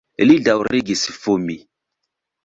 Li 0.27 0.35
daŭrigis 0.45 1.03
fumi. 1.25 1.59